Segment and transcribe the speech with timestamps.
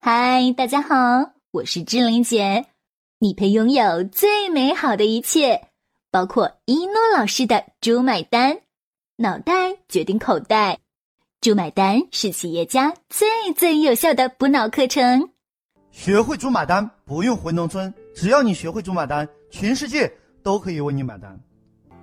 [0.00, 2.66] 嗨，大家好，我是志玲姐。
[3.18, 5.60] 你配拥有最美好的一切，
[6.12, 8.60] 包括一诺老师的“猪买单”，
[9.18, 10.78] 脑袋决定口袋
[11.42, 15.30] ，“猪买单”是企业家最最有效的补脑课程。
[15.90, 20.10] 学会“猪买单”，不用回农村，只要你学会“猪买单”，全世界
[20.44, 21.36] 都可以为你买单。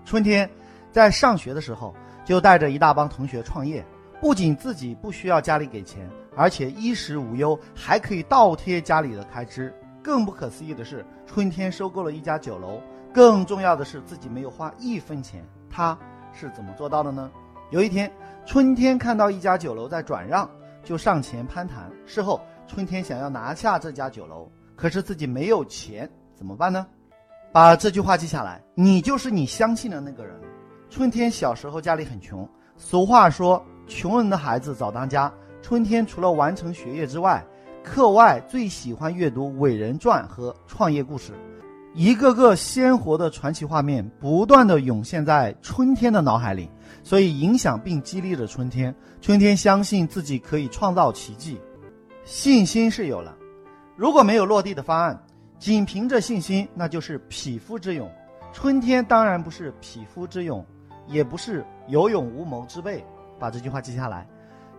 [0.03, 0.47] 春天
[0.91, 3.83] 在上学的时候，就带着一大帮同学创业，
[4.19, 6.05] 不仅自己不需要家里给钱。
[6.35, 9.73] 而且衣食无忧，还可以倒贴家里的开支。
[10.03, 12.81] 更不可思议的是，春天收购了一家酒楼。
[13.13, 15.43] 更重要的是，自己没有花一分钱。
[15.69, 15.97] 他
[16.33, 17.31] 是怎么做到的呢？
[17.71, 18.11] 有一天，
[18.45, 20.49] 春天看到一家酒楼在转让，
[20.83, 21.89] 就上前攀谈。
[22.05, 26.85] 事后，春天想要拿下这家酒楼，可是自己没有钱，怎么办呢？
[27.51, 30.39] 把这句话记下来：你就是你相信的那个人。
[30.89, 35.33] 春天小时候家里很穷，俗话说，穷人的孩子早当家。
[35.65, 37.43] 春天除了完成学业之外，
[37.83, 41.33] 课外最喜欢阅读伟人传和创业故事，
[41.95, 46.69] 一个个鲜活的传奇画面不断的涌现在春天的脑海里，
[47.01, 48.93] 所以影响并激励着春天。
[49.19, 51.59] 春天相信自己可以创造奇迹，
[52.23, 53.35] 信心是有了，
[53.95, 55.19] 如果没有落地的方案，
[55.57, 58.07] 仅凭着信心那就是匹夫之勇。
[58.53, 60.63] 春天当然不是匹夫之勇，
[61.07, 63.03] 也不是有勇无谋之辈。
[63.39, 64.27] 把这句话记下来。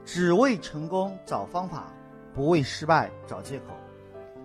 [0.07, 1.93] 只为成功找方法，
[2.33, 3.65] 不为失败找借口。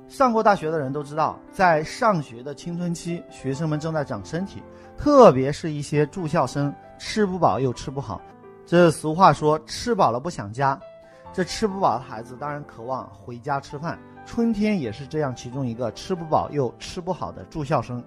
[0.10, 4.62] 上过大学的人都知道，在上学的青春期，学生们正在长身体，
[4.98, 8.20] 特别是一些住校生，吃不饱又吃不好。
[8.66, 10.78] 这俗话说“吃饱了不想家”，
[11.32, 14.00] 这吃不饱的孩子当然渴望回家吃饭。
[14.26, 18.04] 春天也是这样，其中一个吃不饱又吃不好的住校生。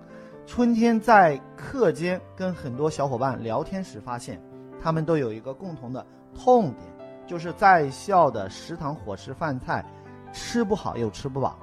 [0.46, 4.42] 春天在课间跟很多小伙伴聊天时，发现
[4.82, 6.93] 他们都有一个共同的痛点。
[7.26, 9.84] 就是在校的食堂伙食饭菜，
[10.32, 11.58] 吃不好又吃不饱。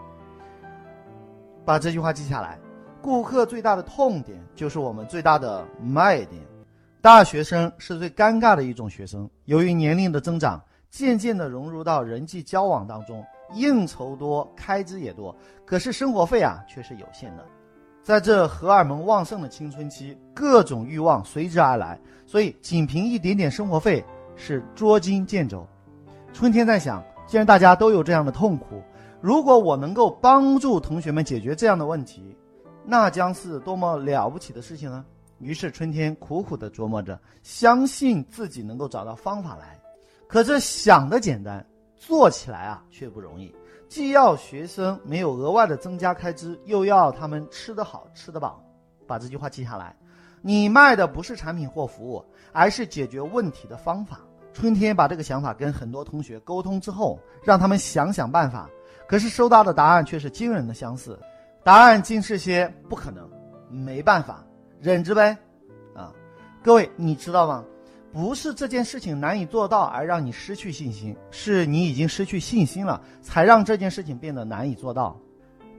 [1.63, 2.57] 把这句话记下来。
[3.03, 6.39] 顾客最大的痛点就是我们最大的卖点。
[7.01, 13.25] 大学生是最尴尬的一种学生，由于年龄的增长，渐渐的融入到人际交往当中，
[13.55, 17.43] 应酬多，开支也多，可是生活费啊却是有限的。
[18.03, 24.05] 在这荷尔蒙旺盛的青春期，各种欲望随之而来，所以仅凭一点点生活费。
[24.35, 25.67] 是捉襟见肘。
[26.33, 28.81] 春天在想，既然大家都有这样的痛苦，
[29.19, 32.35] 如果我能够帮助同学们解决这样的问题，
[32.85, 35.05] 那将是多么了不起的事情呢？
[35.39, 39.79] 于是春天苦苦地琢磨着，相信自己能够找到方法来。
[40.27, 41.65] 可这想的简单，
[41.95, 43.53] 做起来啊却不容易。
[43.89, 48.63] 既要学生没有额外的增加开支，又要他们吃得好、吃得饱。
[49.05, 49.95] 把这句话记下来。
[50.41, 54.19] 你卖的不是产品或服务，而是解决问题的方法。
[54.53, 58.69] 春天把这个想法跟很多同学沟通之后，让他们想想办法。
[59.07, 61.19] 可是收到的答案却是惊人的相似，
[61.63, 63.29] 答案竟是些不可能、
[63.69, 64.43] 没办法、
[64.79, 65.37] 忍着呗。
[65.95, 66.13] 啊，
[66.63, 67.63] 各位你知道吗？
[68.13, 75.17] 不是这件事情难以做到而让你失去信心，是你已经失去信心了，才让这件事情变得难以做到。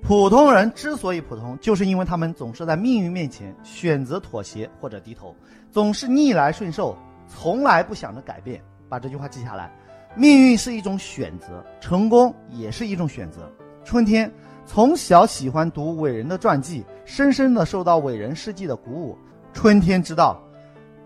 [0.03, 5.35] 普通人之所以普通，就是因为他们总是在命运面前选择妥协或者低头，
[5.71, 6.97] 总是逆来顺受。
[7.29, 9.73] 从来不想着改变，把这句话记下来。
[10.15, 13.51] 命运是一种选择，成功也是一种选择。
[13.85, 14.31] 春天
[14.67, 19.17] 从小喜欢读伟人的传记，深深的受到伟人事迹的鼓舞。
[19.55, 20.43] 春天知道，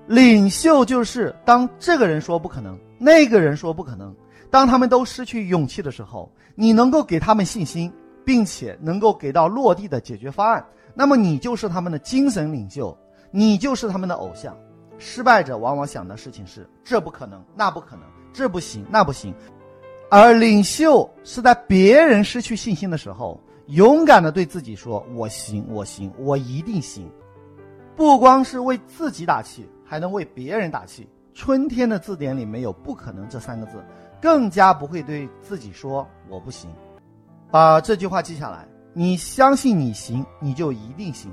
[0.07, 4.13] 领袖就是当这个人说不可能，那个人说不可能，
[4.51, 7.93] 当他们都失去勇气的时候，你能够给他们信心，
[8.27, 12.95] 并且能够给到落地的解决方案，那么你就是他们的精神领袖，
[13.31, 14.55] 你就是他们的偶像。
[14.99, 19.33] 失败者往往想的事情是：这不可能，那不可能，这不行，那不行。
[20.11, 27.09] 而领袖是在别人失去信心的时候，勇敢的对自己说：“我行，我行，我一定行。”
[27.95, 31.09] 不光是为自己打气，还能为别人打气。
[31.33, 33.85] 春天的字典里没有“不可能”这三个字，
[34.21, 36.71] 更加不会对自己说“我不行”。
[37.56, 41.33] 把这句话记下来：你相信你行，你就一定行。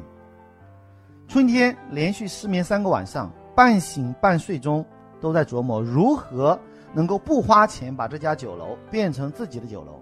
[1.27, 3.30] 春天连续失眠三个晚上。
[3.53, 4.86] 半醒半睡中，
[5.19, 6.57] 都在琢磨如何
[6.94, 10.01] 能够不花钱把这家酒楼变成自己的酒楼。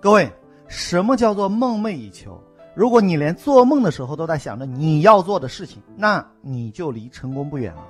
[0.00, 0.32] 各位，
[0.66, 2.42] 什么叫做梦寐以求？
[2.74, 7.84] 如果你连做梦的时候都在想着你要做的事情，那你就离成功不远了。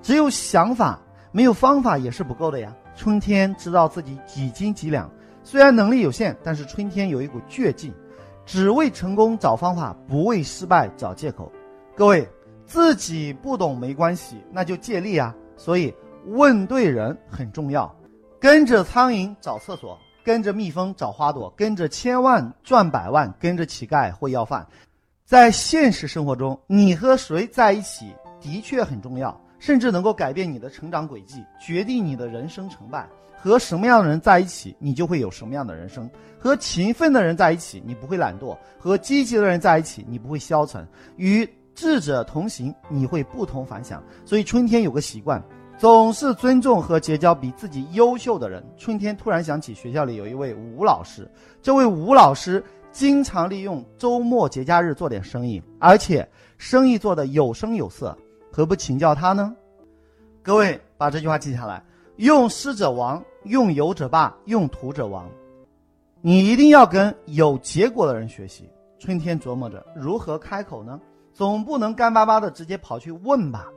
[0.00, 1.00] 只有想法，
[1.32, 2.72] 没有方法也是不够的呀。
[2.94, 5.10] 春天知道自己几斤几两，
[5.42, 7.92] 虽然能力有限，但是春天有一股倔劲，
[8.44, 11.50] 只为成功找方法，不为失败找借口。
[11.96, 12.28] 各位。
[12.66, 15.34] 自己不懂没关系，那就借力啊！
[15.56, 15.92] 所以
[16.26, 17.92] 问对人很重要。
[18.38, 24.64] 跟着苍蝇找厕所，跟着蜜蜂找花朵，跟着千万赚百万，跟着乞丐会要饭。
[25.24, 33.04] 在现实生活中，你和谁在一起的确很重要，甚至能够改变你的成长轨迹，决定你的人生成败。
[33.42, 36.08] 和什么样的人在一起，你就会有什么样的人生。
[36.38, 40.86] 和勤奋的人在一起，你不会懒惰；和积极的人在一起，你不会消沉。
[41.16, 44.02] 与智者同行，你会不同凡响。
[44.24, 45.42] 所以春天有个习惯，
[45.78, 48.62] 总是尊重和结交比自己优秀的人。
[48.76, 51.30] 春天突然想起学校里有一位吴老师，
[51.62, 56.26] 这位吴老师经常利用周末节假日做点生意，而且
[56.58, 58.16] 生意做得有声有色，
[58.50, 59.54] 何不请教他呢？
[60.42, 61.82] 各位把这句话记下来。
[62.20, 65.26] 用师者亡，用友者霸，用徒者亡。
[66.20, 68.68] 你一定要跟有结果的人学习。
[68.98, 71.00] 春天琢磨着如何开口呢？
[71.32, 73.68] 总不能干巴巴的直接跑去问吧。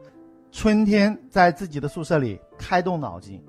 [0.51, 3.41] 春天在自己的宿舍里开动脑筋，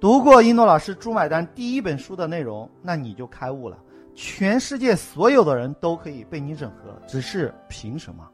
[0.00, 3.78] 读过一诺老师《猪买单》第一本书的内容，那你就开悟了。
[4.16, 8.28] 全世界所有的人都可以被你整合，只是凭什么？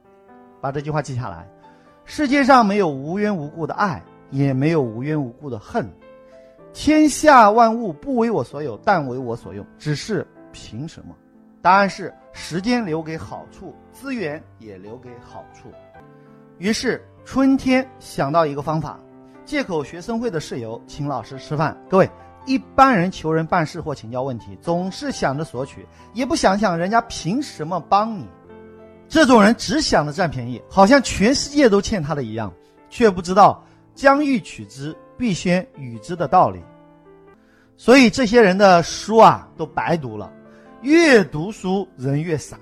[0.62, 1.46] 把这句话记下来。
[2.06, 4.02] 世界上没有无缘无故的爱。
[4.34, 5.88] 也没有无缘无故的恨，
[6.72, 9.64] 天下万物不为我所有，但为我所用。
[9.78, 11.14] 只是凭什么？
[11.62, 15.68] 答案是时间留给好处，资源也留给好处。
[16.58, 18.98] 于是春天想到一个方法，
[19.44, 21.80] 借口学生会的事由请老师吃饭。
[21.88, 22.10] 各位，
[22.44, 28.26] 一般人求人办事或请教问题，总是想着索取，也不想想人家凭什么帮你。
[29.08, 32.52] 这种人只想着占便宜，好像全世界都欠他的一样，
[32.90, 33.64] 却不知道。
[33.94, 36.60] 将欲取之，必先予之的道理，
[37.76, 40.32] 所以这些人的书啊都白读了，
[40.82, 42.56] 越读书人越傻。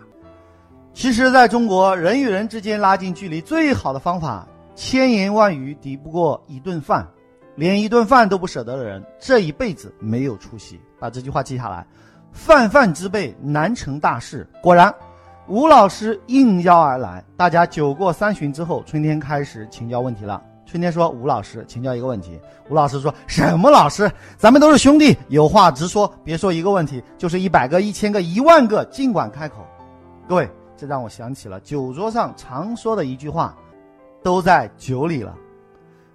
[0.95, 7.09] 其实，在中国，人与人之间拉近距离最好的方法，千言万语抵不过一顿饭。
[7.55, 10.81] 连一顿饭都不舍得的人，这一辈子没有出息。
[10.99, 11.87] 把这句话记下来：
[12.31, 14.47] 泛泛之辈难成大事。
[14.63, 14.95] 果然，
[15.49, 20.43] 吴老师应邀而来，大家酒过三巡之后，春天开始请教问题了。
[20.73, 22.41] 春天说：“吴老师，请教一个问题。”
[22.71, 23.71] 吴老师说什么？
[23.71, 29.57] 老师，咱们都是兄弟，有话直说，别说一个问题，就是一百个、一千个、一万个，尽管开口。
[30.27, 33.55] 各位，这让我想起了酒桌上常说的一句话
[34.25, 35.37] ：“都在酒里了。”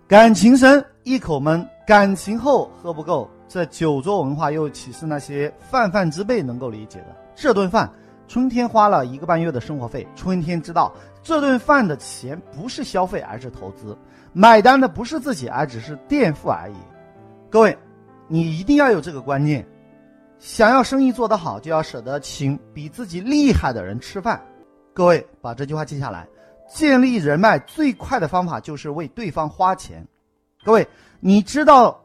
[0.09, 3.29] 感情深一口闷，感情厚喝不够。
[3.47, 7.15] 这酒桌文化又岂是那些泛泛之辈能够理解的？
[7.35, 7.87] 这顿饭，
[8.27, 10.07] 春天花了一个半月的生活费。
[10.15, 13.95] 春天知道，这顿饭的钱不是消费，而是投资。
[14.37, 16.75] 买单的不是自己，而只是垫付而已。
[17.49, 17.75] 各位，
[18.27, 19.67] 你一定要有这个观念：
[20.37, 24.39] 想要生意做得好，就要舍得请比自己厉害的人吃饭。
[24.93, 26.27] 各位，把这句话记下来。
[26.69, 30.07] 建立人脉最快的方法就是为对方花钱。
[30.63, 30.87] 各位，
[31.19, 31.99] 你知道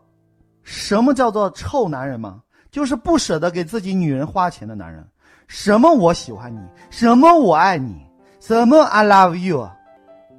[0.62, 2.40] 什么叫做臭男人吗？
[2.70, 5.06] 就是不舍得给自己女人花钱的男人。
[5.48, 7.94] 什么我喜欢你，什么我爱你，
[8.40, 9.68] 什么 I love you，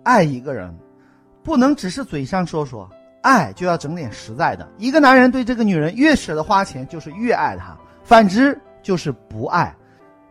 [0.02, 0.76] 爱一个人。
[1.44, 2.90] 不能只是嘴上说说
[3.22, 4.68] 爱，就要整点实在的。
[4.78, 9.76] 一个男人对这个女人越舍得花钱，就是越爱她；反之就是不爱。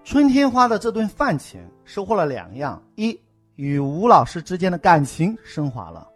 [0.05, 3.19] 春天花的这顿饭钱，收获了两样：一，
[3.57, 6.07] 与吴老师之间的感情升华了；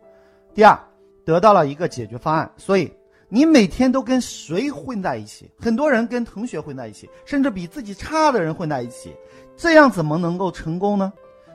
[0.54, 0.78] 第二，
[1.24, 2.50] 得到了一个解决方案。
[2.56, 2.92] 所以，
[3.28, 5.50] 你每天都跟谁混在一起？
[5.60, 9.14] 很多人跟同学混在一起，甚至比自己差的人混在一起，
[9.56, 11.12] 这样怎么能够成功呢？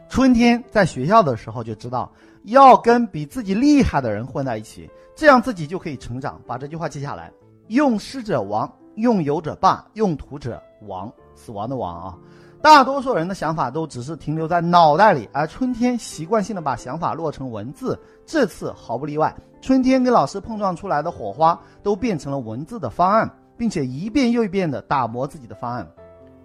[0.07, 2.11] 春天在学校的时候就知道。
[2.43, 6.41] 要跟比自己厉害的人混在一起，这样自己就可以成长。
[6.47, 7.31] 把这句话记下来：
[7.67, 11.11] 用师者亡，用友者霸，用徒者亡。
[11.33, 12.17] 死亡的亡啊！
[12.61, 17.99] 大多数人的想法都只是停留在脑袋里，而春天习惯性的把想法落成文字。
[18.25, 25.87] 这次毫不例外，春天跟老师碰撞出来的火花都变成了文字的方案，并且一遍又一遍的打磨自己的方案。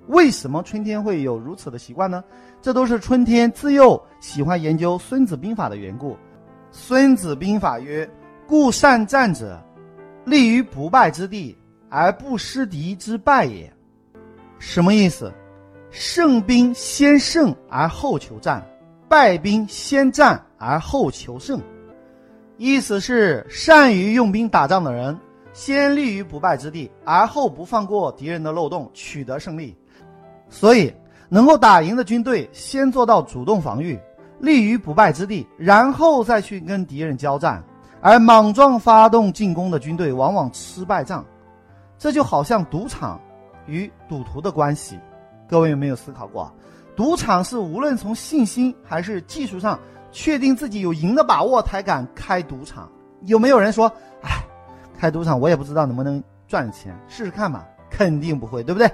[0.08, 2.22] 为什么春天会有如此的习惯呢？
[2.62, 6.12] 这都是春天自幼喜欢研究《孙子兵法》的缘故。
[6.70, 8.08] 《孙子兵法》曰
[8.46, 9.60] ：“故善战者，
[10.24, 11.56] 立于不败之地，
[11.88, 13.72] 而不失敌之败也。”
[14.58, 15.32] 什么意思？
[15.90, 18.64] 胜兵先胜而后求战，
[19.08, 21.60] 败兵先战而后求胜。
[22.58, 25.18] 意思是，善于用兵打仗的人，
[25.52, 29.76] 先立于不败之地，而后不放过敌人的漏洞，取得胜利。
[30.48, 30.92] 所以，
[31.28, 33.98] 能够打赢的军队，先做到主动防御，
[34.38, 37.60] 立于不败之地，然后再去跟敌人交战；
[38.00, 41.24] 而莽撞发动进攻的军队，往往吃败仗。
[41.98, 43.20] 这就好像赌场
[43.66, 44.98] 与赌徒的关系。
[45.48, 46.52] 各位有没有思考过？
[46.94, 49.78] 赌场是无论从信心还是技术上
[50.12, 52.88] 确定自己有赢的把握才敢开赌场。
[53.22, 53.90] 有没有人说
[54.22, 54.30] ：“哎，
[54.98, 58.90] 开赌场我也不知道能不能赚钱，试试看吧。”肯定不会，对不对？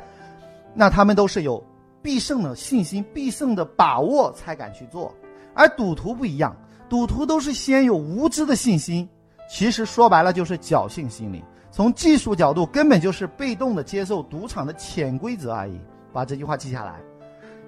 [0.75, 1.62] 那他们都是有
[2.00, 5.14] 必胜的信心、必胜的把握才敢去做，
[5.55, 6.57] 而赌徒不一样，
[6.88, 9.09] 赌徒都是先有无知的信心，
[9.49, 11.43] 其实说白了就是侥幸心理。
[11.71, 15.81] 从技术角度，根本就是被动的接受赌场的潜规则而已。
[16.12, 17.00] 把这句话记下来：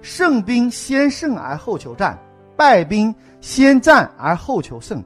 [0.01, 2.15] 胜兵先胜而后求战，
[2.55, 5.03] 败兵先战而后求胜。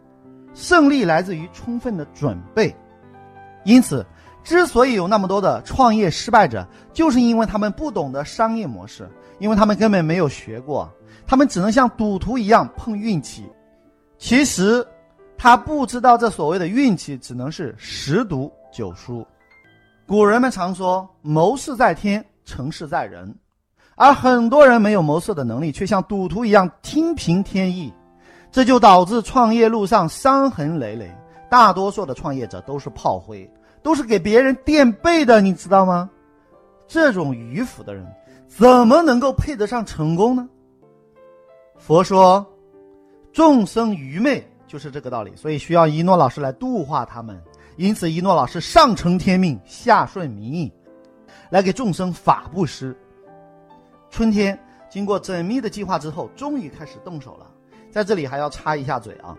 [0.54, 2.76] 胜利来自于充分的准备。
[3.64, 4.06] 因此，
[4.50, 10.92] 之所以有那么多的创业失败者，就是因为他们不懂得商业模式，因为他们根本没有学过，
[11.28, 13.48] 他们只能像赌徒一样碰运气。
[14.18, 14.84] 其实，
[15.38, 18.52] 他不知道这所谓的运气只能是十赌。
[18.72, 19.24] 九输，
[20.08, 23.32] 古人们常说“谋事在天，成事在人”，
[23.96, 27.94] 而很多人没有谋事的能力，却像赌徒一样听凭天意，
[28.52, 31.16] 这就导致创业路上伤痕累累。
[31.52, 33.48] 大多数的创业者都是炮灰，
[33.82, 36.10] 都是给别人垫背的，你知道吗？
[36.88, 38.06] 这种迂腐的人，
[38.48, 40.48] 怎么能够配得上成功呢？
[41.78, 42.46] 佛说，
[43.32, 47.42] 众生愚昧就是这个道理，所以需要一诺老师来度化他们。
[47.78, 50.74] 因此，一诺老师上承天命，下顺民意，
[51.50, 52.94] 来给众生法布施。
[54.10, 54.60] 春天
[54.90, 57.50] 经过缜密的计划之后，终于开始动手了。
[57.92, 59.38] 在这里还要插一下嘴啊，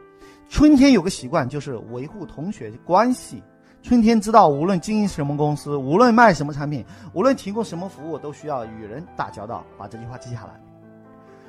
[0.48, 3.42] 春天有个习惯，就是维护同学关系。
[3.82, 9.64] 春天知道，无论经营什么公司，无论卖什么产品，无论提供什么服务，都需要与人打交道。
[9.78, 10.60] 把这句话记下来。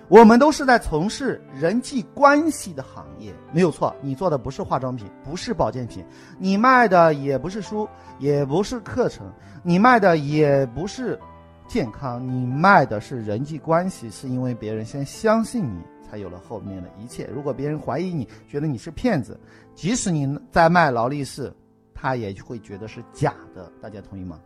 [0.07, 3.95] 我们都是在从事人际关系的行业，没有错。
[4.01, 6.03] 你做的不是化妆品，不是保健品，
[6.37, 7.87] 你卖的也不是书，
[8.19, 9.25] 也不是课程，
[9.63, 11.17] 你卖的也不是
[11.67, 14.09] 健康，你卖的是人际关系。
[14.09, 17.29] 是因为别人先相信你，才有了后面的一切。
[17.33, 19.39] 如果别人怀疑你，觉得你是骗子，
[19.75, 21.53] 即使你在卖劳力士，
[22.01, 23.71] 他也会觉得是假的。
[23.79, 24.39] 大家同意吗？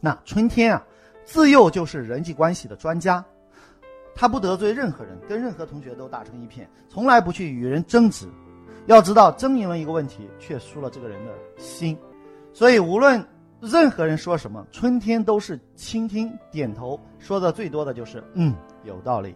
[0.00, 0.82] 那春天啊，
[1.24, 3.22] 自幼就是人际关系的专家。
[4.14, 8.26] 他不得罪任何人，跟任何同学都打成一片，从来不去与人争执。
[8.86, 11.98] 要知道，争赢了一个问题，却输了这个人的心。
[12.52, 13.22] 所以，无论
[13.60, 18.54] 任何人说什么，春天都是倾听、点头，说的最多的就是“嗯，
[18.84, 19.34] 有道理”。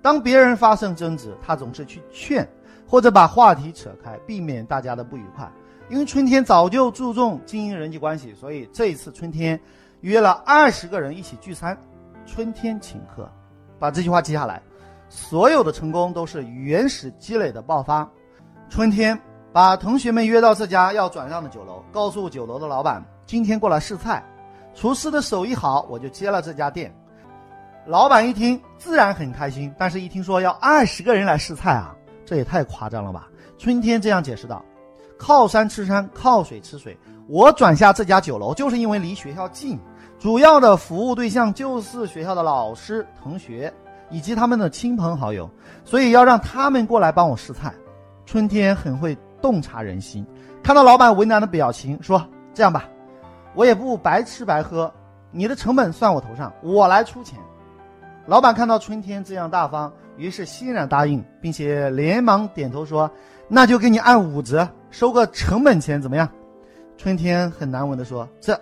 [0.00, 2.48] 当别人发生争执，他总是去劝，
[2.86, 5.50] 或者把话题扯开，避免大家的不愉快。
[5.90, 9.60] 因为春天早就注重经营人际关系，所以这一次春天
[10.02, 11.76] 约了二十个人一起聚餐，
[12.24, 13.28] 春天请客。
[13.76, 14.62] 把这句话记下来，
[15.08, 18.08] 所有的成功都是原始积累的爆发。
[18.68, 19.18] 春天
[19.52, 24.22] 把同学们约到这家要转让的酒楼，告诉酒楼的老板今天过来试菜，
[24.74, 26.94] 厨师的手艺好，我就接了这家店。
[27.84, 33.28] 老板一听自然很开心，但是一听说要二十个人来试菜啊，这也太夸张了吧？
[33.58, 34.64] 春天这样解释道
[35.20, 36.98] ：“靠山吃山，靠水吃水，
[37.28, 39.78] 我转下这家酒楼就是因为离学校近。”
[40.18, 43.72] 主要的服务对象就是学校的老师、同学
[44.10, 45.48] 以及他们的亲朋好友，
[45.84, 47.72] 所以要让他们过来帮我试菜。
[48.24, 50.26] 春天很会洞察人心，
[50.62, 52.88] 看到老板为难的表情，说：“这样吧，
[53.54, 54.92] 我也不白吃白喝，
[55.30, 57.38] 你的成本算我头上，我来出钱。”
[58.26, 63.10] 老板看到春天这样大方，于是欣然答应，并且连忙点头说
[63.50, 66.26] ：“那就给你按五折，收个成本钱，怎么样？”
[66.96, 68.58] 春天很难闻的说：“这。”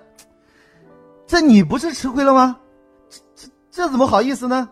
[1.29, 2.57] 这你不是吃亏了吗？
[3.11, 4.67] 这这这怎么好意思呢？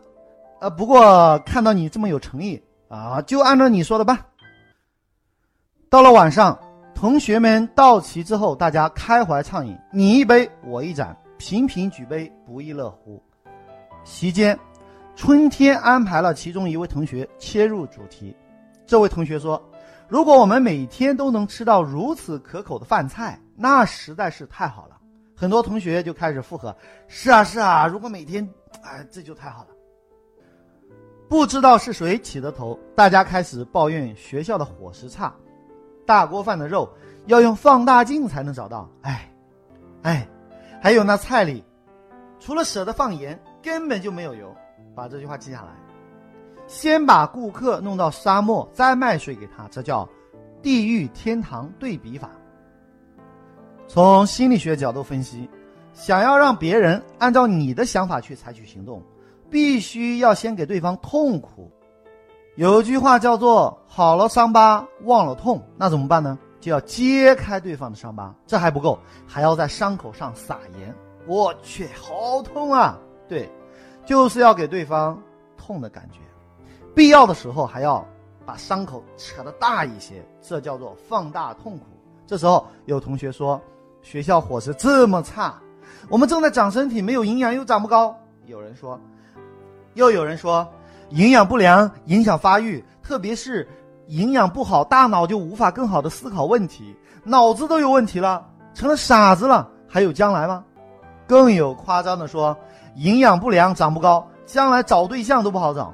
[0.58, 2.58] 呃，不过看到你这么有诚意
[2.88, 4.18] 啊，就按照你说的办。
[5.90, 6.58] 到了晚上，
[6.94, 13.22] 同学们到齐之后，大家开怀畅饮，你一杯我一盏，频频举杯，不亦乐乎。
[14.02, 14.58] 席间，
[15.14, 18.34] 春天安排了其中一位同学切入主题。
[18.86, 19.62] 这位同学说
[20.08, 24.96] ：“如果我们每天都能吃到如此可口的饭菜，那实在是太好了。”
[25.34, 26.74] 很多同学就开始附和
[27.08, 28.48] ：“是啊，是啊，如果每天，
[28.82, 29.68] 哎，这就太好了。”
[31.28, 35.34] 不知道是谁起的头，大家开始抱怨学校的伙食差，
[36.06, 36.88] 大锅饭的肉
[37.26, 38.88] 要用放大镜才能找到。
[39.02, 39.28] 哎，
[40.02, 40.28] 哎，
[40.80, 41.64] 还有那菜里，
[42.38, 44.54] 除了舍得放盐，根本就没有油。
[44.94, 45.68] 把这句话记下来：
[46.66, 50.08] 先把顾客弄到沙漠，再卖水给他，这叫
[50.62, 52.30] 地狱天堂对比法。
[53.88, 55.48] 从心理学角度分析，
[55.94, 59.00] 想要让别人按照你的想法去采取行动，
[59.48, 61.70] 必须要先给对方痛苦。
[62.56, 66.38] 有句话叫做“好了伤疤忘了痛”，那怎么办呢？
[66.58, 68.34] 就要揭开对方的伤疤。
[68.46, 70.92] 这还不够，还要在伤口上撒盐。
[71.26, 72.98] 我去，好痛啊！
[73.28, 73.48] 对，
[74.04, 75.22] 就是要给对方
[75.56, 76.20] 痛的感觉。
[76.96, 78.02] 必要的时候还要
[78.46, 81.84] 把伤口扯得大一些，这叫做放大痛苦。
[82.26, 83.60] 这时候有同学说。
[84.02, 85.52] 学校伙食这么差，
[86.08, 88.16] 我们正在长身体，没有营养又长不高。
[88.44, 88.96] 有人说，
[89.94, 90.64] 又有人说，
[91.08, 93.68] 营养不良影响发育，特别是
[94.06, 100.62] 营养不好，大脑就无法更好的思考问题，脑子都有问题了，成了傻子了，还有将来吗？
[101.26, 102.56] 更有夸张的说，
[102.94, 105.92] 营养不良长不高，将来找对象都不好找。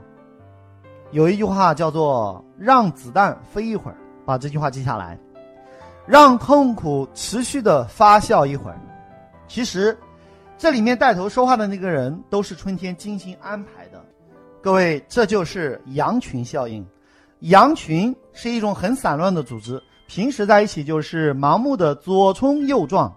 [1.13, 5.19] 有一句话叫做“让子弹飞一会儿”，把这句话记下来，
[6.07, 8.81] 让痛苦持续的发酵一会儿。
[9.47, 9.97] 其实，
[10.57, 14.03] 这里面带头说话的那个人都是春天精心安排的。
[14.63, 16.83] 各位，这就是羊群效应。
[17.41, 23.15] 羊群是一种很散乱的组织，平时在一起就是盲目的左冲右撞，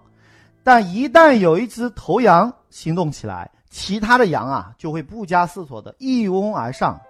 [0.62, 7.00] 但一旦有一只头羊行动起来，其他的羊啊就会不加思索的一拥而上。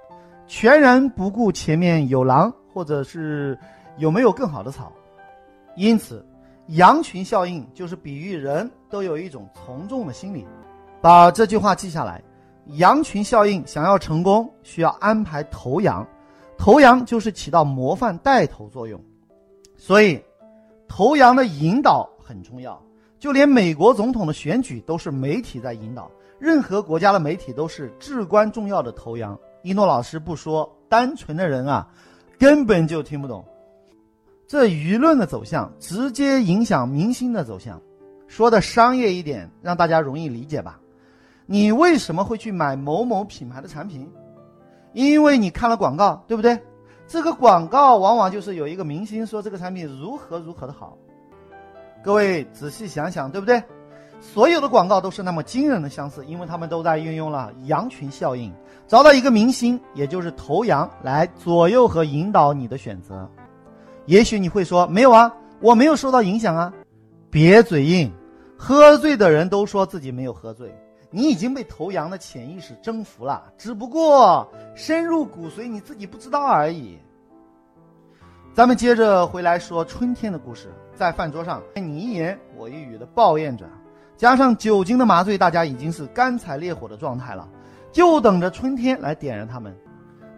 [0.46, 3.58] 全然不顾前面有狼，或者是
[3.98, 4.92] 有没有更好的草，
[5.76, 6.24] 因此，
[6.68, 10.46] 羊群效应就是比喻人都有一种从众的心理。
[11.00, 12.22] 把这句话记下来：
[12.78, 16.06] 羊群效应想要成功，需要安排头羊，
[16.56, 19.00] 头羊就是起到模范带头作用。
[19.76, 20.20] 所以，
[20.88, 22.80] 头羊的引导很重要。
[23.18, 29.36] 就连美国总统的选举都是媒体在引导，任何国家的媒体都是至关重要的头羊。
[29.66, 31.88] 一诺老师不说，单纯的人啊，
[32.38, 33.44] 根本就听不懂。
[34.46, 37.82] 这舆论的走向直接影响明星的走向。
[38.28, 40.78] 说的商业一点，让大家容易理解吧。
[41.46, 44.08] 你为什么会去买某某品牌的产品？
[44.92, 46.61] 因为你看了广告，对不对？
[47.08, 50.96] 这个广告往往就是有一个明星说这个产品如何如何的好。
[52.04, 53.61] 各位仔细想想，对不对？
[54.20, 58.52] 所有的广告都是那么惊人的相似，因为他们都在运用了羊群效应，
[58.87, 63.28] 找到一个明星，也就是头羊来左右和引导你的选择。
[64.06, 66.73] 也许你会说，没有啊，我没有受到影响啊。
[67.30, 68.11] 别嘴硬，
[68.56, 70.75] 喝醉的人都说自己没有喝醉，
[71.11, 76.98] 你已经被头羊的潜意识征服了，只不过深入骨髓，你自己不知道而已。
[78.55, 83.66] 咱们接着回来说春天的故事，在饭桌上，你一言我一语的抱怨着。
[84.16, 87.46] 加上酒精的麻醉，大家已经是干柴烈火的状态了，
[87.92, 89.76] 就等着春天来点燃他们。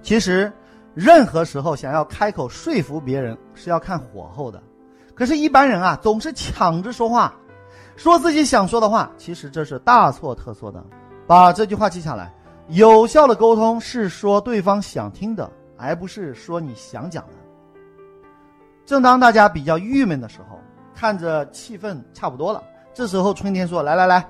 [0.02, 0.52] 其实，
[0.94, 4.60] 任何时候想要开口说服别人是要看火候的。
[5.14, 7.34] 可是，一般人啊总是抢着说话，
[7.94, 10.84] 说自己想说的话，其实这是大错特错的。
[11.26, 12.32] 把这句话记下来：
[12.68, 17.32] 有效的沟通是说对方想听的，而不是说你想讲的。
[18.86, 20.58] 正当大家比较郁闷的时候，
[20.94, 22.62] 看着气氛差不多了。
[22.98, 24.26] 这时候，春天说：“来来来，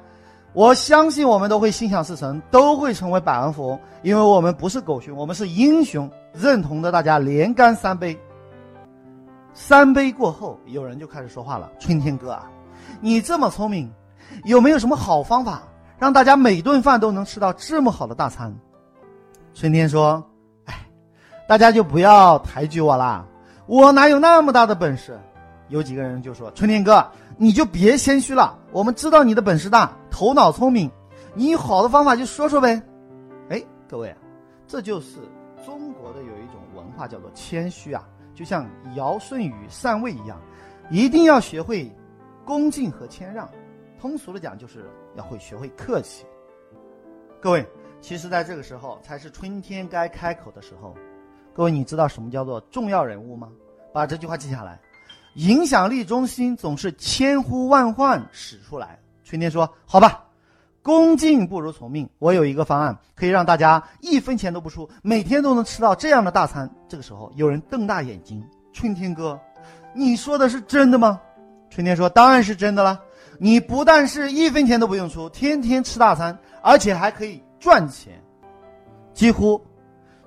[0.52, 6.06] 我相信我们都会心想事成，都会成为百万富翁，因为我们不是狗熊，我们是英雄。”
[6.38, 8.14] 认同的大家连干三杯。
[9.54, 12.44] 三杯过后，有人就开始说话了：“春天哥啊，
[13.00, 13.90] 你这么聪明，
[14.44, 15.62] 有没有什么好方法，
[15.98, 18.54] 让大家每顿饭都能吃到这么好的大餐？”
[19.54, 20.22] 春天说
[20.68, 20.74] ：“哎，
[21.48, 23.24] 大家就不要抬举我啦，
[23.64, 25.18] 我哪有那么大的本事？”
[25.68, 30.90] 有几个人就说：“春天哥，你就别谦虚了，我们知道你的本事大，头脑聪明，
[31.34, 32.82] 你有好的方法就说说呗。”
[33.50, 34.14] 哎，各位，
[34.66, 35.18] 这就是
[35.64, 38.02] 中国的有一种文化叫做谦虚啊，
[38.34, 40.40] 就像尧舜禹禅位一样，
[40.90, 41.90] 一定要学会
[42.44, 43.48] 恭敬和谦让。
[44.00, 46.24] 通俗的讲，就是要会学会客气。
[47.40, 47.66] 各位，
[48.00, 50.94] 其实在这个时候才是春天该开口的时候。
[51.52, 53.50] 各位，你知道什么叫做重要人物吗？
[53.92, 54.80] 把这句话记下来。
[55.38, 58.98] 影响力中心总是千呼万唤使出来。
[59.22, 60.24] 春天说：“好吧，
[60.82, 62.08] 恭敬不如从命。
[62.18, 69.38] 我有一个方案，可以让大家一分钱都不出，每天都能吃到这样的大餐。”这个时候，有人瞪大眼睛：“春天哥，
[69.94, 71.20] 你说的是真的吗？”
[71.70, 73.00] 春天说：“当然是真的了。
[73.38, 78.20] 你不但是一分钱都不用出，天天吃大餐，而且还可以赚钱。”
[79.14, 79.60] 几乎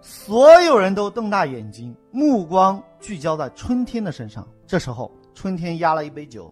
[0.01, 4.47] 所有人都瞪大眼睛，目光聚焦在春天的身上。
[4.65, 6.51] 这时候，春天压了一杯酒，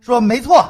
[0.00, 0.64] 说：“没错，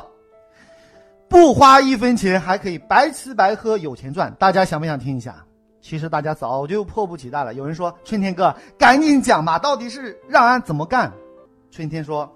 [1.29, 4.35] 不花一分钱还可以白吃白喝，有钱赚。
[4.39, 5.45] 大家想不想听一下？
[5.83, 7.53] 其实大家早就迫不及待了。
[7.53, 11.13] 有人说：‘春天哥，赶紧讲吧，到底是让俺怎么干？’
[11.71, 12.31] 春天说：‘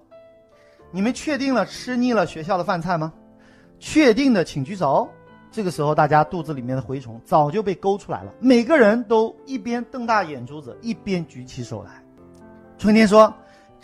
[0.93, 3.13] 你们确定了吃腻了学校的饭菜吗？
[3.79, 5.09] 确定的请举手。’
[5.55, 12.03] 这个时候，大家肚子里面的蛔虫早就被勾出来了，每个人都一边瞪大眼珠子，一边举起手来。
[12.77, 13.33] 春天说。”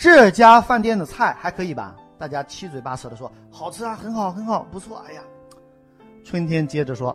[0.02, 1.94] 这家饭店的菜还可以吧？
[2.18, 5.20] 大家七嘴八舌的说：“好吃啊，很好，很好，不错。”哎呀，
[6.24, 7.14] 春天接着说：“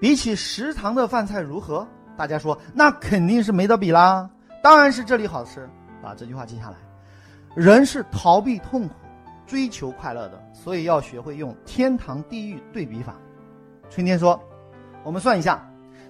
[0.00, 1.84] 比起食堂的饭菜如何？”
[2.16, 4.30] 大家说：“那肯定是没得比啦，
[4.62, 5.68] 当然是这里好吃。”
[6.00, 6.76] 把这句话记下来。
[7.56, 8.94] 人是逃避痛苦，
[9.44, 13.16] 追求快乐的，所以要学会用天堂地狱对比法。
[13.90, 14.40] 春天说
[15.02, 15.60] ：“我们算一下，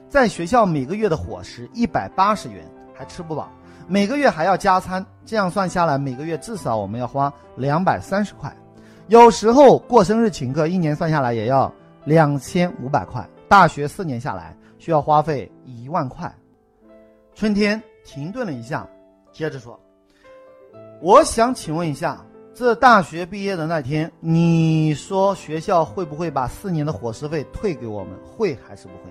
[0.07, 2.63] 在学校每个月的伙食一百八十元
[2.95, 3.49] 还吃不饱，
[3.89, 8.55] 每个月还要加餐，这样算下来，每个月至少我们要花两百三十块。
[9.09, 11.73] 有时候过生日请客，一年算下来也要
[12.05, 13.27] 两千五百块。
[13.49, 16.33] 大学四年下来，需要花费一万块。”
[17.35, 18.87] 春天停顿了一下，
[19.33, 19.81] 接着说
[21.01, 22.23] ：“我想请问一下。”
[22.61, 28.13] 这大学毕业的那天，你说学校会不会把四年的伙食费退给我们？
[28.27, 29.11] 会还是不会？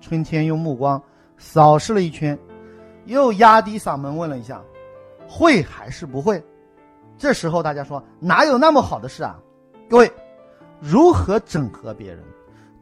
[0.00, 1.02] 春天用目光
[1.36, 2.38] 扫视了一圈，
[3.06, 4.62] 又压低嗓门问了一下
[5.28, 6.40] ：“会还是不会？”
[7.18, 9.36] 这时候大家说：“哪有那么好的事啊？”
[9.90, 10.08] 各位，
[10.78, 12.22] 如何整合别人，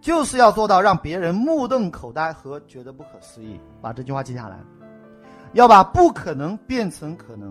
[0.03, 3.59] 就是要做到让别人目瞪口呆和觉得不可思议。
[3.81, 4.59] 把这句话记下来，
[5.55, 7.51] 要把不可能变成可能。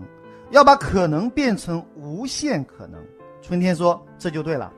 [0.52, 3.00] 要把可能变成无限可能，
[3.40, 4.70] 春天说这就对了。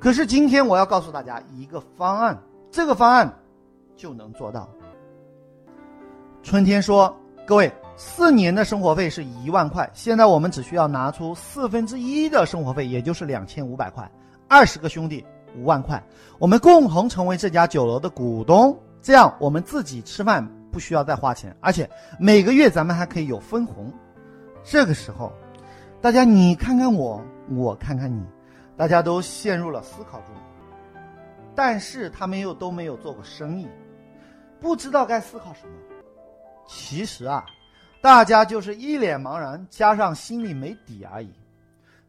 [0.00, 2.36] 可是今天我要告诉大家一个方案，
[2.70, 3.30] 这个方案
[3.94, 4.66] 就能做到。
[6.42, 7.14] 春天说
[7.46, 14.10] ：“各位，四年的生活费是一万块，现在我们只需要拿出四分之一的生活费，也就是两千五百块，
[14.48, 15.22] 二十个兄弟
[15.54, 16.02] 五万块，
[16.38, 21.86] 我们共同成为这家酒楼的股东，这样我们自己吃饭不需要再花钱，而且
[22.18, 23.92] 每个月咱们还可以有分红。”
[24.68, 25.32] 这个时候，
[26.02, 28.20] 大家你看看我，我看看你，
[28.76, 30.30] 大家都陷入了思考中。
[31.54, 33.68] 但是他们又都没有做过生意，
[34.60, 35.72] 不知道该思考什么。
[36.66, 37.46] 其实啊，
[38.00, 41.32] 大家就是一脸茫然，加上心里没底而已。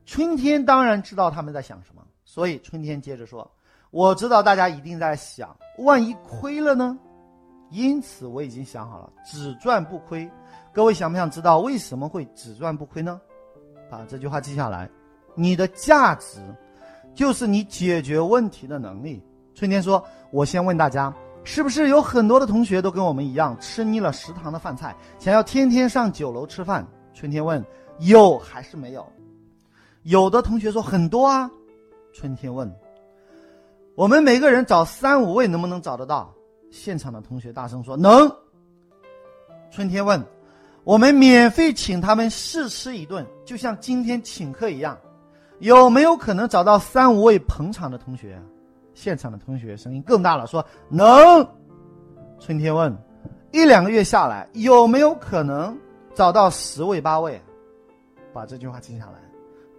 [0.08, 3.50] 春天当然知道他们在想什么，所以春天接着说
[3.92, 6.98] ：“我知道大家一定在想，万一亏了呢？
[7.70, 10.28] 因此我已经想好了，只赚不亏。”
[10.78, 13.20] 各位想不想知道为什么会只赚不亏呢？
[13.90, 14.88] 把这句话记下来。
[15.34, 16.38] 你的价值
[17.16, 19.20] 就是你解决问题的能力。
[19.56, 21.12] 春天说：“我先问大家，
[21.44, 27.66] 是不是有很多的同学都跟我们一样吃腻了食堂的饭菜，想要天天上酒楼吃饭？”春天问
[27.98, 29.04] ：“有还是没有？”
[30.06, 31.50] 有的同学说：“很多啊。”
[32.14, 32.72] 春天问
[33.98, 36.32] ：“我们每个人找三五位能不能找得到？”
[36.70, 38.32] 现场的同学大声说：“能。”
[39.74, 40.24] 春天问。
[40.88, 44.98] 我们免费请他们试吃一顿，就像今天请客一样，
[45.60, 48.42] 有没有可能找到三五位捧场的同学？
[48.94, 51.06] 现场的同学声音更大了，说能。
[52.40, 52.98] 春天问：
[53.52, 55.78] 一两个月下来，有没有可能
[56.16, 57.38] 找到十位八位？
[58.34, 59.20] 把这句话记下来。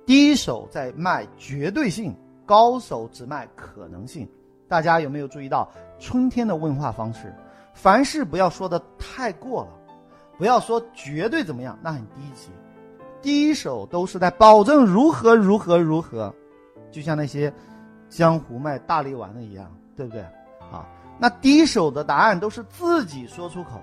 [0.04, 4.28] 低手在卖绝对性，高手只卖可能性。
[4.68, 7.34] 大家有没有注意到春天的问话方式？
[7.72, 9.70] 凡事不要说的太过了。
[10.38, 12.48] 不要说绝对怎么样，那很低级。
[13.20, 16.32] 第一手都是在保证如何如何如何，
[16.90, 17.52] 就像那些
[18.08, 20.22] 江湖卖大力丸的一样，对不对？
[20.72, 20.86] 啊，
[21.18, 23.80] 那低手的答案都是自己说出口，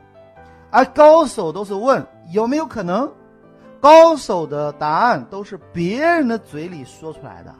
[0.72, 3.12] 而高手都是问有没有可能，
[3.82, 7.54] 高手的答案都是别人的嘴里说出来的。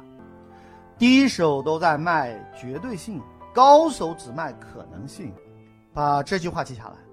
[0.98, 3.22] 低手都在卖绝对性，
[3.54, 5.34] 高手只卖可能性。
[5.94, 7.05] 把这句话记下来。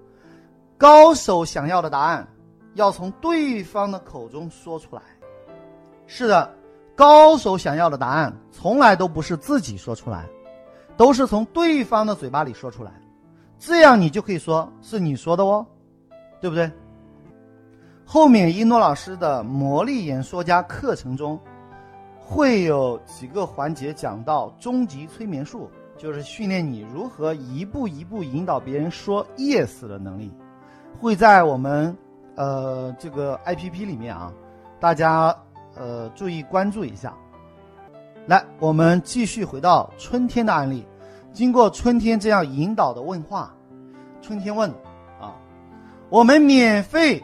[0.83, 2.27] 高手想要的答案，
[2.73, 5.01] 要从对方的口中说出来。
[6.07, 6.53] 是的，
[6.93, 10.25] 高手想要的答案从来都不是自己说出来，
[10.97, 12.91] 都是从对方的嘴巴里说出来。
[13.57, 15.65] 这样你就可以说是你说的哦，
[16.41, 16.69] 对不对？
[18.03, 21.39] 后面一诺老师的魔力演说家课程中，
[22.19, 30.29] 会有几个环节讲到终极催眠术，就是训练你如何一步一步引导别人说 yes 的能力。
[31.03, 31.95] 会在我们，
[32.35, 34.31] 呃，这个 A P P 里面啊，
[34.79, 35.35] 大家
[35.75, 37.13] 呃注意关注一下。
[38.25, 40.87] 来，我们继续回到春天的案例。
[41.33, 43.53] 经过春天这样引导的问话，
[44.21, 44.69] 春天问
[45.19, 45.35] 啊，
[46.09, 47.21] 我们免费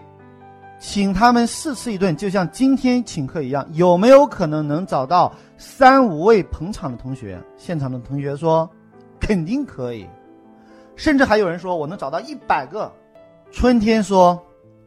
[0.77, 7.41] 请他们试吃一顿，就像今天请客一样，有没有可能能找到三五位捧场的同学？
[7.55, 8.69] 现场的同学说，
[9.21, 10.05] 肯定可以，
[10.97, 12.91] 甚至还有人说我能找到一百个。
[13.51, 14.41] 春天说：“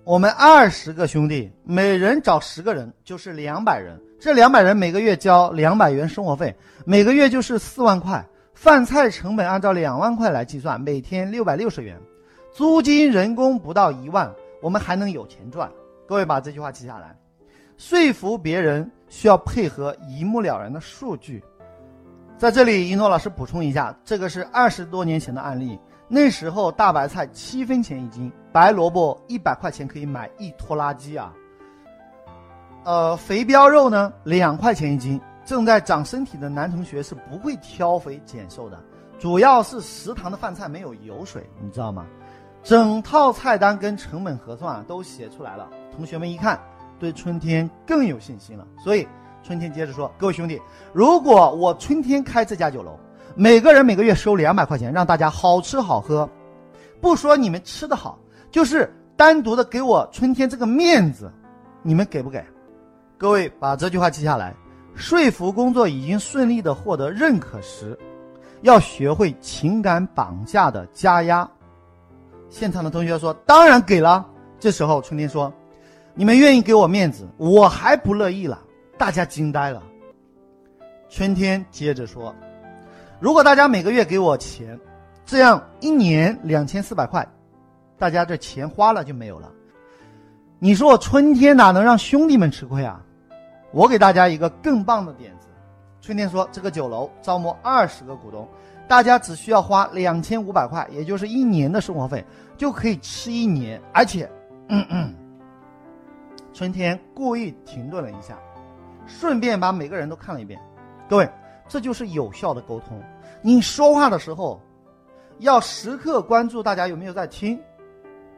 [0.05, 4.01] 我们二十个兄弟，每人找十个人，就是两百人。
[4.21, 6.55] 这两百人每个月交两百元生活费，
[6.87, 8.25] 每个月就是四万块。
[8.55, 11.99] 饭菜成本按照两万块来计算，每天六百六十元。
[12.53, 15.69] 租金、人工不到一万，我们还能有钱赚。
[16.07, 17.17] 各位把这句话记下来。
[17.77, 21.43] 说服别人需要配合一目了然的数据。
[22.39, 25.77] 在这里，一诺老师补充一下，这个是二十多年前的案例。”
[26.09, 31.33] 那时候大白菜七分钱一斤，白萝卜一百块钱可以买一拖拉机啊！
[32.85, 35.21] 呃，肥膘肉呢两块钱一斤。
[35.45, 38.79] 正在长身体的男同学是不会挑肥拣瘦的，
[39.19, 42.07] 主要是食堂的饭菜没有油水，你知道吗？
[42.63, 46.61] 整套菜单跟成本核算啊都写出来了，同学们一看，
[47.01, 48.65] 对春天更有信心了。
[48.85, 49.05] 所以
[49.43, 50.63] 春天接着说：“各位兄弟，
[50.93, 52.97] 如果我春天开这家酒楼，
[53.35, 56.29] 每个人每个月收两百块钱，让大家好吃好喝，
[57.01, 58.17] 不说你们吃的好，
[58.53, 61.33] 就是单独的给我春天这个面子，
[61.83, 62.45] 你们给不给？
[63.17, 64.55] 各位把这句话记下来。
[64.95, 67.99] 说服工作已经顺利的获得认可时，
[68.61, 71.49] 要学会情感绑架的加压。
[72.51, 74.29] 现场的同学说：“当然给了。”
[74.61, 75.51] 这时候春天说
[76.15, 78.63] ：“你们愿意给我面子，我还不乐意了。”
[78.99, 79.83] 大家惊呆了。
[81.09, 82.35] 春天接着说
[83.19, 84.79] ：“如果大家每个月给我钱，
[85.25, 87.27] 这样一年两千四百块，
[88.03, 89.49] 大家这钱花了就没有了。
[90.59, 93.01] 你说我春天哪能让兄弟们吃亏啊？
[93.71, 95.47] 我给大家一个更棒的点子。”
[96.03, 98.49] 春天说：“这个酒楼招募二十个股东，
[98.89, 102.25] 大家只需要花两千五百块，也就是一年的生活费，
[102.57, 103.81] 就可以吃一年。
[103.95, 104.29] 而且，
[104.67, 105.15] 嗯嗯。”
[106.53, 108.37] 春天故意停顿了一下。
[109.07, 110.61] 顺便把每个人都看了一遍，
[111.09, 111.31] 各位，
[111.69, 113.01] 这就是有效的沟通。
[113.43, 114.61] 你说话的时候，
[115.39, 117.57] 要时刻关注大家有没有在听，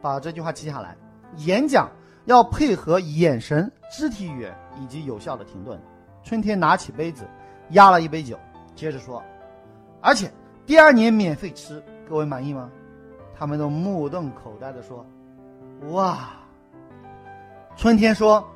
[0.05, 0.95] 把这句话记下来。
[1.37, 1.89] 演讲
[2.25, 5.81] 要配合眼神、肢体语言以及有效的停顿。
[6.23, 7.27] 春天拿起杯子，
[7.71, 8.37] 压了一杯酒，
[8.75, 9.23] 接着说
[10.01, 10.31] ：“而且
[10.63, 12.69] 第二年免费吃，各位满意吗？”
[13.35, 15.03] 他们都目瞪口呆的说
[15.89, 16.29] ：“哇！”
[17.75, 18.47] 春天说。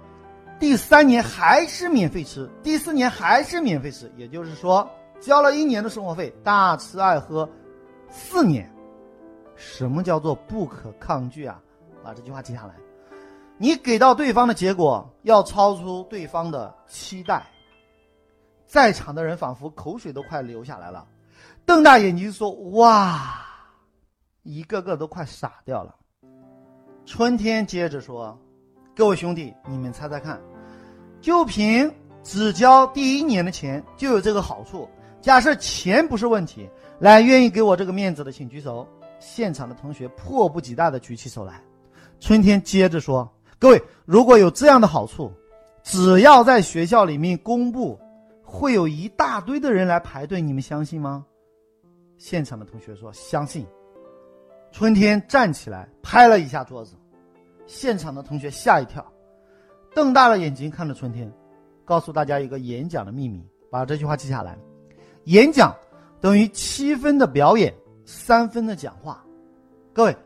[0.60, 4.86] 第三年还是免费吃，第四年还是免费吃，也就是说，
[5.22, 7.50] 交了一年的生活费，大吃爱喝，
[8.10, 8.70] 四年。
[9.60, 11.62] 什么叫做不可抗拒啊？
[12.02, 12.74] 把这句话记下来。
[13.58, 17.46] 你给到对方的结果要超出对方的期待。
[18.66, 21.06] 在场的人仿佛口水都快流下来了，
[21.66, 23.46] 瞪大眼睛说：“哇！”
[24.44, 25.94] 一个个都快傻掉了。
[27.06, 28.40] 春天接着说。
[28.96, 30.40] 各位兄弟，你们猜猜看，
[31.22, 31.90] 就凭
[32.22, 34.90] 只交第一年的钱就有这个好处？
[35.22, 36.70] 假设钱不是问题，
[37.00, 38.88] 来，愿意给我这个面子的请举手。
[39.20, 41.62] 现场的同学迫不及待的举起手来。
[42.20, 43.30] 春天接着说
[43.60, 45.32] ：“各位，如果有这样的好处，
[45.84, 48.00] 只要在学校里面公布，
[48.44, 51.26] 会有一大堆的人来排队，你们相信吗？”
[52.18, 53.66] 现场的同学说：“相信。”
[54.72, 56.96] 春天站起来拍了一下桌子。
[57.66, 59.06] 现场的同学吓一跳，
[59.96, 61.32] 瞪大了眼睛看着春天，
[61.86, 64.58] 告诉大家一个演讲的秘密，把这句话记下来：
[65.26, 65.76] 演讲
[66.20, 67.74] 等于七分的表演，
[68.10, 69.24] 三分的讲话。
[69.94, 70.18] 各位，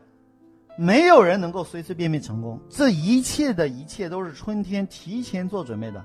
[0.78, 6.02] 没有人能够随随便便成功，这一切的一切都是春天提前做准备的，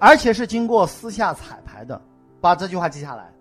[0.00, 2.00] 而且是经过私下彩排的。
[2.40, 3.32] 把这句话记下来：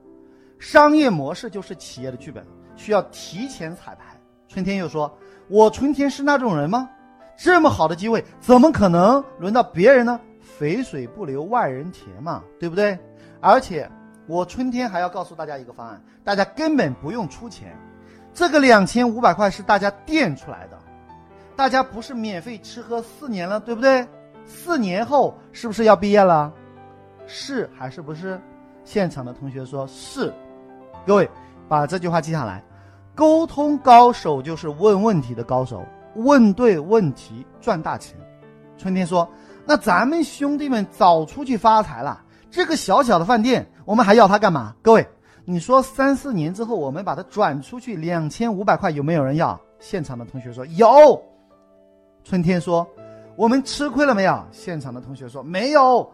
[0.59, 4.15] 商业模式就是企业的剧本，需要提前彩排。
[4.47, 5.11] 春天又说。
[5.47, 6.89] 我春天是那种人吗？
[7.37, 10.19] 这么好的机会，怎么可能轮到别人呢？
[10.41, 12.97] 肥水不流外人田嘛，对不对？
[13.41, 13.89] 而且
[14.27, 17.77] 我春天还要告诉大家一个方案，大家根本不用出钱，
[18.33, 20.77] 这个两千五百块是大家垫出来的，
[21.55, 24.07] 大家不是免费吃喝四年了，对不对？
[24.45, 26.51] 四年后是不是要毕业了？
[27.27, 28.39] 是还是不是？
[28.83, 30.31] 现场的同学说是，
[31.05, 31.29] 各位
[31.67, 32.63] 把这句话记下来。
[33.15, 35.85] 沟通高手就是问问题的高手，
[36.15, 38.17] 问对问题赚大钱。
[38.77, 39.27] 春天说
[39.65, 42.21] ：“那咱们兄弟们早出去发财了。
[42.55, 44.73] 这个小小的饭店，我们还要它干嘛？
[44.81, 45.05] 各位，
[45.43, 51.21] 你说三四年之后我们把它转出去两千五百块，有没有人要？”现场的同学说：“有。”
[52.23, 52.87] 春天说
[53.35, 56.09] ：“我们吃亏了没有？”现场的同学说：“没有。”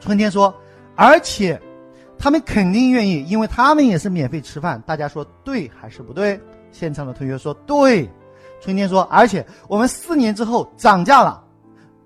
[0.00, 0.52] 春天说
[0.96, 1.56] ：“而且。”
[2.18, 4.82] 他们肯定愿意，因为他们也是免费吃饭。
[4.84, 6.40] 大家说对还是不对？
[6.72, 8.10] 现场的同学说对。
[8.60, 11.40] 春天说，而且我们四年之后涨价了，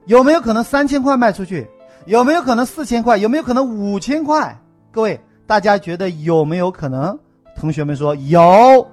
[0.04, 1.66] 有没有可能三千块卖出去？
[2.08, 3.18] 有没有可能四千块？
[3.18, 4.58] 有没有可能五千块？
[4.90, 7.16] 各位，大家觉得有没有可能？
[7.54, 8.88] 同学们说有。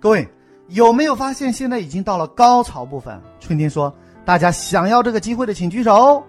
[0.00, 0.28] 各位，
[0.66, 3.16] 有没有发现现在已经到了高潮部分？
[3.38, 6.20] 春天说，大家想要这个机会的请举手。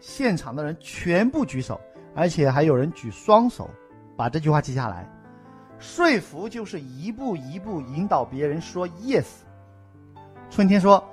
[0.00, 1.78] 现场的人全部举手。
[2.14, 3.68] 而且还有人举双手，
[4.16, 5.06] 把这句话记下来。
[5.78, 9.26] 说服就是一步一步引导别人说 yes。
[10.50, 11.04] 春天说：“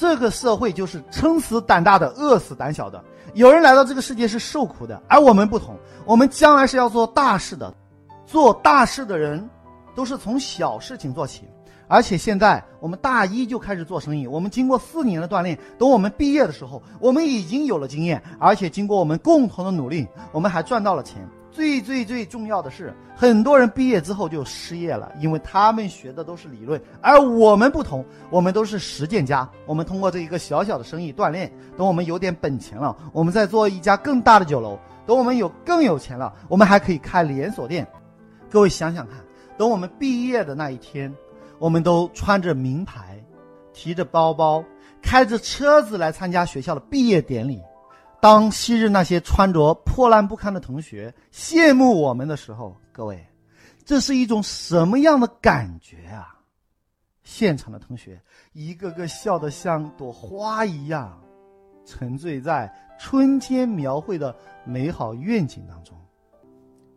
[0.00, 3.04] 这个社会就是撑死胆大的，饿死胆小的。
[3.34, 7.74] 有人来到这个世界是受苦的，而我们不同，我们将来是要做大事的。
[8.24, 9.46] 做大事的人，
[9.94, 11.42] 都是从小事情做起，
[11.86, 21.28] 而且现在我们大一就开始做生意，我们经过四年的锻炼，等我们毕业的时候，我们已经有了经验，而且经过我们共同的努力，我们还赚到了钱。
[21.52, 29.48] 最最最重要的是，很多人毕业之后就失业了，因为他们学的都是理论，而我们不同，我们都是实践家。
[29.66, 34.78] 我们通过这一个小小的生意锻炼，等我们有点本钱了，我们再做一家更大的酒楼。
[35.06, 37.86] 等我们有更有钱了，我们还可以开连锁店。
[38.48, 39.16] 各位想想看，
[39.58, 41.12] 等我们毕业的那一天。
[41.58, 43.22] 我们都穿着名牌，
[43.74, 44.64] 提着包包，
[45.02, 47.60] 开着车子来参加学校的毕业典礼。
[48.20, 53.26] 当昔日那些穿着破烂不堪的同学羡慕我们的时候，各位，
[53.82, 56.36] 这是一种什么样的感觉啊？
[57.24, 58.20] 现场的同学
[58.52, 61.18] 一个个笑得像朵花一样，
[61.86, 65.96] 沉醉在春天描绘的美好愿景当中。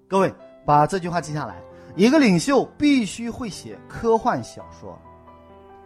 [0.09, 0.33] 各位，
[0.65, 1.55] 把这句话记下来。
[1.95, 4.99] 一个领袖必须会写科幻小说，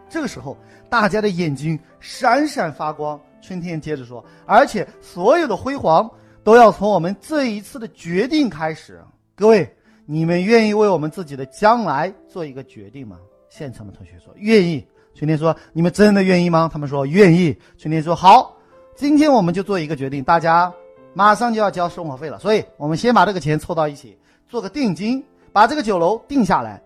[0.08, 0.56] 这个时候
[0.88, 3.20] 大家的眼睛闪闪发光。
[3.40, 6.10] 春天接着说，而且所有的辉煌
[6.42, 9.00] 都要从我们这一次的决定开始。
[9.34, 9.68] 各位，
[10.06, 13.18] 你们愿意为我们自己的将来做一个决定吗？
[13.48, 14.86] 现场的同学说愿意。
[15.14, 16.70] 春天说，你们真的愿意吗？
[16.72, 17.56] 他们说愿意。
[17.76, 18.56] 春天说好，
[18.94, 20.72] 今天我们就做一个决定，大家
[21.14, 24.16] 马上就要交生活费了，所以我们先把这个钱凑到一起，
[24.48, 25.24] 做个定金。
[25.50, 26.80] 把这个酒楼定下来，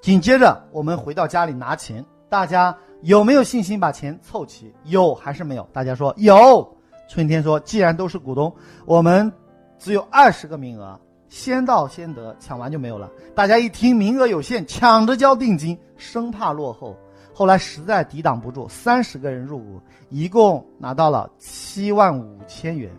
[0.00, 2.04] 紧接着我们回到家里拿钱。
[2.28, 4.72] 大家有没有信心把钱凑齐？
[4.84, 5.68] 有还是没有？
[5.72, 6.66] 大家说有。
[7.08, 8.52] 春天说：“既然都是股东，
[8.84, 9.32] 我们
[9.78, 16.96] 只有二十个名额，先到先得，抢完就没有了。”大家一听名额有限，抢着交定金，生怕落后。
[17.32, 22.90] 后来实在抵挡不住，三十个人入股，一共拿到了七万五千元。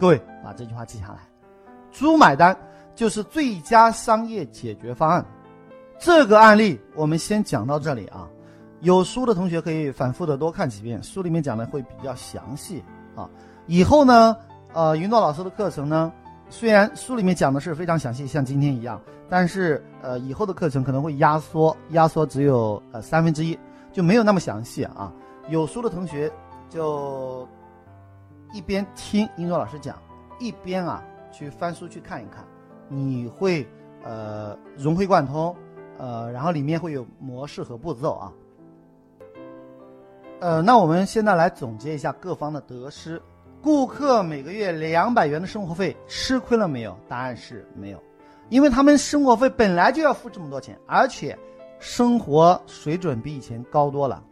[0.00, 1.18] 各位把这句话记下来，
[1.92, 2.56] 猪买单。
[2.96, 5.26] 就是最佳商业解决方案，
[5.98, 8.28] 这个案例我们先讲到这里啊。
[8.84, 12.84] 有书的同学可以反复的多看几遍，书里面讲的会比较详细
[13.16, 13.28] 啊。
[13.66, 14.36] 以后呢，
[14.74, 16.12] 呃，云诺老师的课程呢，
[16.50, 23.58] 虽然书里面讲的是非常详细，像今天一样，但是呃，以后的课程可能会压缩，压缩只有呃三分之一，
[23.90, 25.10] 就没有那么详细啊。
[25.48, 26.30] 有书的同学
[26.68, 27.48] 就
[28.52, 29.96] 一边听云诺老师讲，
[30.38, 32.44] 一边啊去翻书去看一看。
[32.86, 33.66] 你会，
[34.04, 35.56] 呃，融会贯通，
[35.96, 38.30] 呃，然后里面会有模式和步骤啊，
[40.40, 43.20] 呃，那我们现在来总结一下各方的得失。
[43.62, 46.96] 顾客每个月两百元的生活费吃亏了没有？
[47.08, 48.02] 答案是没有，
[48.48, 51.38] 因为他们生活费本来就要付这么多钱，而且
[51.78, 54.22] 生活水准比以前高多了。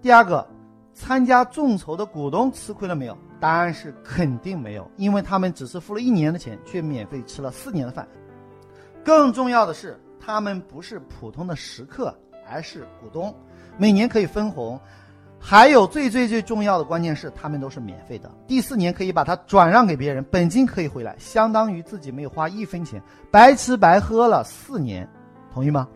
[0.00, 0.46] 第二个。
[0.94, 3.16] 参加众筹的股东吃亏了没有？
[3.40, 8.06] 答案是肯定没有，因为他们只是付了一年的钱，却免费吃了四年的饭。
[9.02, 12.14] 更重要的是，他们不是普通的食客，
[12.46, 13.34] 而是股东，
[13.82, 14.78] 每年可以分红。
[15.40, 18.30] 还有最最最重要的关键是，他们都是免费的。
[18.46, 25.08] 第四年可以把它转让给别人，本金可以回来，相当于自己没有花一分钱，白吃白喝了四年，
[25.52, 25.88] 同意吗？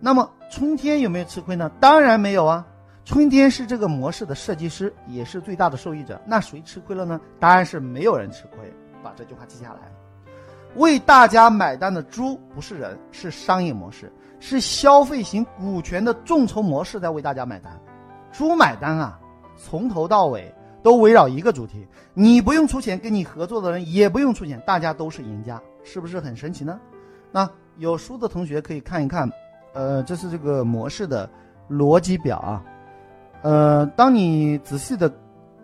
[0.00, 1.70] 那么春天有没有吃亏呢？
[1.78, 2.66] 当然没有啊。
[3.04, 6.18] 春天是这个模式的设计师，也是最大的受益者。
[6.24, 7.20] 那谁吃亏了呢？
[7.38, 8.72] 答案是没有人吃亏。
[9.02, 9.80] 把这句话记下来。
[10.76, 14.10] 为大家买单的猪不是人，是商业模式，
[14.44, 17.80] 是消费型股权的众筹模式在为大家买单。
[18.32, 19.20] 猪买单啊，
[19.56, 20.52] 从头到尾
[20.82, 26.80] 都围绕一个主题：你不用出钱，跟你合作的人也不用出钱，大家都是赢家，是不是很神奇呢？
[27.30, 29.30] 那有书的同学可以看一看，
[29.74, 31.30] 呃，这是这个模式的
[31.70, 32.64] 逻辑表啊。
[33.42, 35.08] 呃，当你仔细的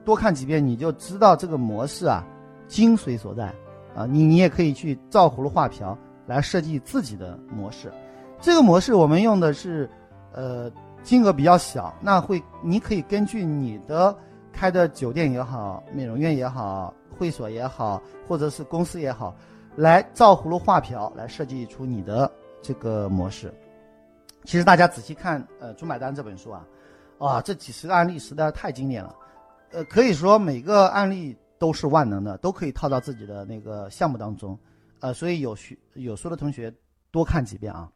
[0.04, 2.24] 多看几遍，你就知道这个模式啊
[2.68, 3.52] 精髓所在
[3.96, 4.06] 啊。
[4.08, 7.92] 你你也可以去照葫芦画瓢来设计自己的模式。
[8.40, 9.88] 这个模式我们用的是
[10.33, 10.70] 呃
[11.03, 14.16] 金额比较小，那会你可以根据你的
[14.53, 19.35] 开的酒店也好、美容院也好、会所也好，或者是公司也好，
[19.77, 22.31] 来照葫芦画瓢来设计出你的
[22.62, 23.53] 这个模式。
[24.44, 26.64] 其实大家仔细看呃《朱买单》这本书啊。
[27.18, 29.12] 啊，这几十个案例实在太经典了，
[29.72, 34.57] 呃，可以说每个案例都是万能的，都可以套到自己的那个项目当中，
[35.01, 36.72] 呃，所以有学有书的同学
[37.11, 37.91] 多看几遍啊。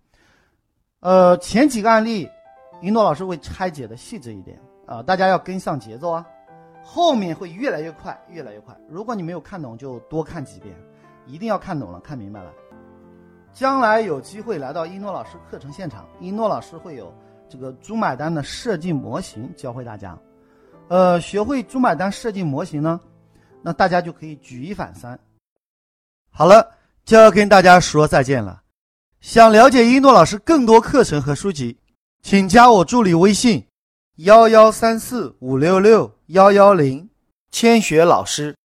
[1.03, 2.30] 呃，前几个案例，
[2.80, 6.24] 云诺老师会拆解的细致一点啊，大家要跟上节奏啊，
[6.84, 8.72] 后面会越来越快，越来越快。
[8.88, 10.72] 如果你没有看懂，就多看几遍，
[11.26, 12.53] 一定要看懂了，看明白了。
[13.53, 17.12] 将来有机会来到一诺老师课程现场，一诺老师会有。
[17.48, 20.18] 这个猪买单的设计模型教会大家，
[20.88, 22.98] 呃，学会猪买单设计模型呢，
[23.61, 25.20] 那大家就可以举一反三。
[26.30, 26.66] 好了，
[27.05, 28.61] 就要跟大家说再见了。
[29.22, 31.76] 想了解一诺老师更多课程和书籍，
[32.24, 33.64] 请加我助理微信：
[34.16, 37.08] 幺幺三四五六六幺幺零，
[37.52, 38.56] 千雪老师。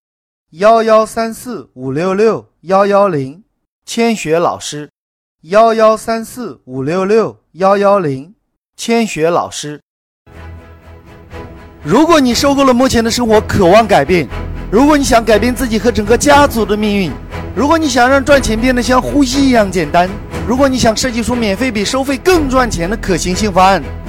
[0.53, 3.43] 幺幺三四五六六幺幺零，
[3.85, 4.89] 千雪老师。
[5.43, 8.33] 幺幺三四五六六幺幺零，
[8.75, 9.79] 千雪老师。
[11.83, 14.27] 如果你受够了目前的生活，渴望改变；
[14.71, 17.11] 如果你想改变自己和整个家族的命运；
[17.55, 20.09] 如果你想让赚钱变得像呼吸一样简单；
[20.47, 23.83] 如果你想设计出免费比收费更赚钱的可行性方案。